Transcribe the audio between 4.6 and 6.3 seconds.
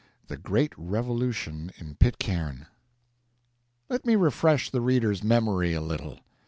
the reader's memory a little.